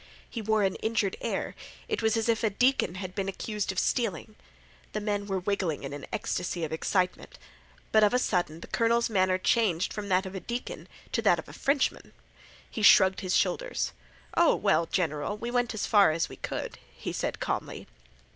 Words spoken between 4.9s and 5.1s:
The